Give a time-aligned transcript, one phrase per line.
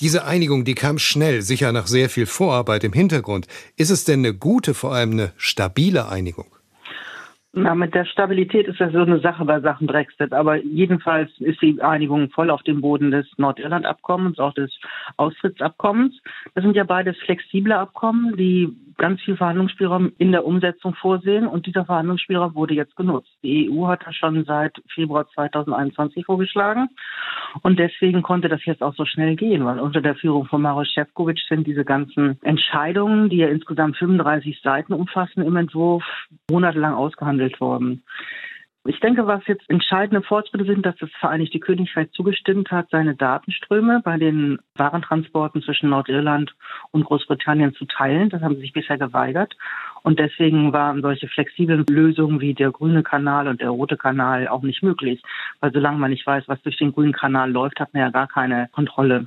[0.00, 3.48] Diese Einigung, die kam schnell, sicher nach sehr viel Vorarbeit im Hintergrund.
[3.76, 6.46] Ist es denn eine gute, vor allem eine stabile Einigung?
[7.52, 10.32] Na, mit der Stabilität ist ja so eine Sache bei Sachen Brexit.
[10.32, 14.70] Aber jedenfalls ist die Einigung voll auf dem Boden des Nordirland-Abkommens, auch des
[15.16, 16.14] Austrittsabkommens.
[16.54, 18.68] Das sind ja beides flexible Abkommen, die
[18.98, 23.30] ganz viel Verhandlungsspielraum in der Umsetzung vorsehen und dieser Verhandlungsspielraum wurde jetzt genutzt.
[23.42, 26.88] Die EU hat das schon seit Februar 2021 vorgeschlagen
[27.62, 30.88] und deswegen konnte das jetzt auch so schnell gehen, weil unter der Führung von Maros
[30.92, 36.04] Šefčovič sind diese ganzen Entscheidungen, die ja insgesamt 35 Seiten umfassen im Entwurf,
[36.50, 38.02] monatelang ausgehandelt worden.
[38.88, 44.00] Ich denke, was jetzt entscheidende Fortschritte sind, dass das Vereinigte Königreich zugestimmt hat, seine Datenströme
[44.02, 46.54] bei den Warentransporten zwischen Nordirland
[46.90, 48.30] und Großbritannien zu teilen.
[48.30, 49.54] Das haben sie sich bisher geweigert.
[50.02, 54.62] Und deswegen waren solche flexiblen Lösungen wie der grüne Kanal und der rote Kanal auch
[54.62, 55.22] nicht möglich.
[55.60, 58.28] Weil solange man nicht weiß, was durch den grünen Kanal läuft, hat man ja gar
[58.28, 59.26] keine Kontrolle.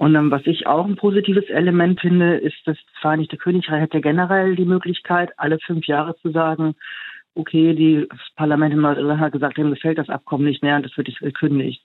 [0.00, 4.00] Und ähm, was ich auch ein positives Element finde, ist, dass das Vereinigte Königreich ja
[4.00, 6.74] generell die Möglichkeit, alle fünf Jahre zu sagen,
[7.40, 10.96] okay, das Parlament in Nordirland hat gesagt, dem gefällt das Abkommen nicht mehr und das
[10.96, 11.82] wird nicht gekündigt.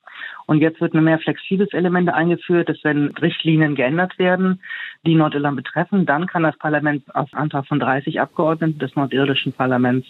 [0.47, 4.61] Und jetzt wird ein mehr flexibles Element eingeführt, dass wenn Richtlinien geändert werden,
[5.05, 10.07] die Nordirland betreffen, dann kann das Parlament auf Antrag von 30 Abgeordneten des nordirdischen Parlaments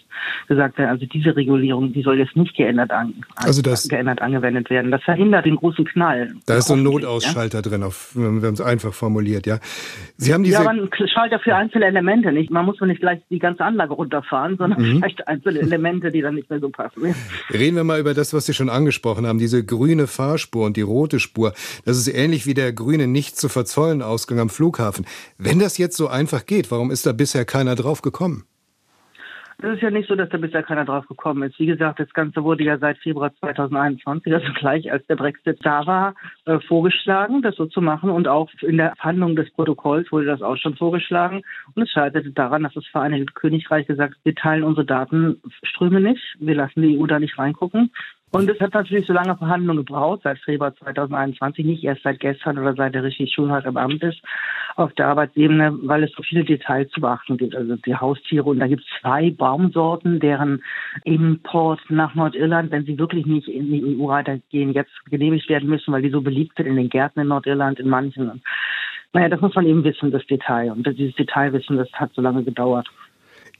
[0.48, 4.68] gesagt werden, also diese Regulierung, die soll jetzt nicht geändert, an, also das, geändert angewendet
[4.70, 4.90] werden.
[4.90, 6.34] Das verhindert den großen Knall.
[6.46, 7.62] Da ist so ein Notausschalter ja?
[7.62, 9.58] drin, auf, wenn man es einfach formuliert, ja.
[10.16, 12.50] Sie haben diese ja, aber ein Schalter für einzelne Elemente nicht.
[12.50, 14.96] Man muss nicht gleich die ganze Anlage runterfahren, sondern mhm.
[14.96, 17.14] vielleicht einzelne Elemente, die dann nicht mehr so passen.
[17.52, 20.82] Reden wir mal über das, was Sie schon angesprochen haben, diese grüne Fahrspur und die
[20.82, 21.52] rote Spur.
[21.84, 25.06] Das ist ähnlich wie der grüne nicht zu verzollen Ausgang am Flughafen.
[25.38, 28.44] Wenn das jetzt so einfach geht, warum ist da bisher keiner drauf gekommen?
[29.58, 31.58] Es ist ja nicht so, dass da bisher keiner drauf gekommen ist.
[31.58, 35.86] Wie gesagt, das Ganze wurde ja seit Februar 2021, also gleich als der Brexit da
[35.86, 38.10] war, äh, vorgeschlagen, das so zu machen.
[38.10, 41.42] Und auch in der Verhandlung des Protokolls wurde das auch schon vorgeschlagen.
[41.74, 46.36] Und es scheiterte daran, dass das Vereinigte Königreich gesagt hat, wir teilen unsere Datenströme nicht,
[46.38, 47.90] wir lassen die EU da nicht reingucken.
[48.32, 52.58] Und es hat natürlich so lange Verhandlungen gebraucht, seit Februar 2021, nicht erst seit gestern
[52.58, 54.20] oder seit der Richie Schulhaus im Amt ist,
[54.76, 57.56] auf der Arbeitsebene, weil es so viele Details zu beachten gibt.
[57.56, 60.62] Also die Haustiere und da gibt es zwei Baumsorten, deren
[61.04, 65.92] Import nach Nordirland, wenn sie wirklich nicht in die EU weitergehen, jetzt genehmigt werden müssen,
[65.92, 68.42] weil die so beliebt sind in den Gärten in Nordirland, in manchen.
[69.12, 70.72] Naja, das muss man eben wissen, das Detail.
[70.72, 72.86] Und dieses Detailwissen, das hat so lange gedauert.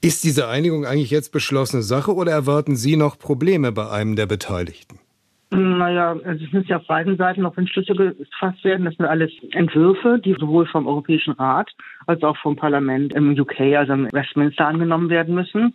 [0.01, 4.27] Ist diese Einigung eigentlich jetzt beschlossene Sache oder erwarten Sie noch Probleme bei einem der
[4.27, 4.99] Beteiligten?
[5.49, 8.85] Naja, also es müssen ja auf beiden Seiten noch Entschlüsse gefasst werden.
[8.85, 11.71] Das sind alles Entwürfe, die sowohl vom Europäischen Rat
[12.05, 15.73] als auch vom Parlament im UK, also im Westminster, angenommen werden müssen.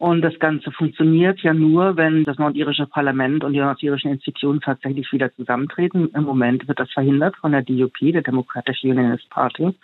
[0.00, 5.12] Und das Ganze funktioniert ja nur, wenn das nordirische Parlament und die nordirischen Institutionen tatsächlich
[5.12, 6.08] wieder zusammentreten.
[6.14, 9.74] Im Moment wird das verhindert von der DUP, der Democratic Unionist Party.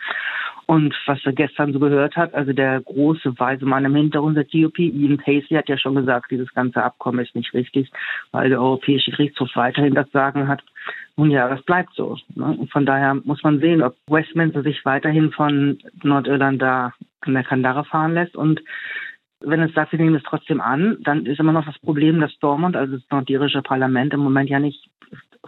[0.66, 4.44] Und was er gestern so gehört hat, also der große weise Mann im Hintergrund der
[4.44, 7.88] DUP, Ian Paisley, hat ja schon gesagt, dieses ganze Abkommen ist nicht richtig,
[8.32, 10.62] weil der Europäische Gerichtshof weiterhin das Sagen hat.
[11.16, 12.18] Nun ja, das bleibt so.
[12.34, 12.46] Ne?
[12.46, 17.44] Und von daher muss man sehen, ob Westminster sich weiterhin von Nordirland da an der
[17.44, 18.60] Kandare fahren lässt und
[19.40, 22.32] wenn es sagt, wir nehmen es trotzdem an, dann ist immer noch das Problem, dass
[22.32, 24.88] Stormont, also das nordirische Parlament, im Moment ja nicht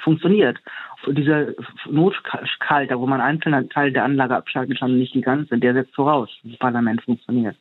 [0.02, 0.58] funktioniert.
[1.06, 1.48] Dieser
[1.88, 6.28] Notkalter, wo man einzelne Teile der Anlage abschalten kann nicht die ganze, der setzt voraus,
[6.42, 7.56] dass das Parlament funktioniert.